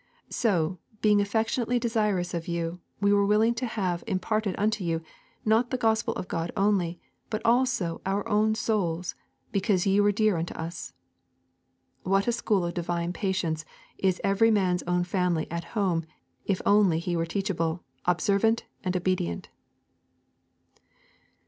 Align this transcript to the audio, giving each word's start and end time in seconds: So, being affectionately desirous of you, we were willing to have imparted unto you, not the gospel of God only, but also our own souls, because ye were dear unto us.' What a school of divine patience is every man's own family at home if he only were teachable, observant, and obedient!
So, 0.31 0.79
being 1.03 1.21
affectionately 1.21 1.77
desirous 1.77 2.33
of 2.33 2.47
you, 2.47 2.79
we 2.99 3.13
were 3.13 3.23
willing 3.23 3.53
to 3.53 3.67
have 3.67 4.03
imparted 4.07 4.55
unto 4.57 4.83
you, 4.83 5.03
not 5.45 5.69
the 5.69 5.77
gospel 5.77 6.15
of 6.15 6.27
God 6.27 6.51
only, 6.57 6.99
but 7.29 7.39
also 7.45 8.01
our 8.03 8.27
own 8.27 8.55
souls, 8.55 9.13
because 9.51 9.85
ye 9.85 9.99
were 10.01 10.11
dear 10.11 10.37
unto 10.37 10.55
us.' 10.55 10.93
What 12.01 12.27
a 12.27 12.31
school 12.31 12.65
of 12.65 12.73
divine 12.73 13.13
patience 13.13 13.63
is 13.99 14.19
every 14.23 14.49
man's 14.49 14.81
own 14.87 15.03
family 15.03 15.45
at 15.51 15.65
home 15.77 16.05
if 16.45 16.57
he 16.57 16.63
only 16.65 17.15
were 17.15 17.27
teachable, 17.27 17.83
observant, 18.05 18.63
and 18.83 18.97
obedient! 18.97 19.49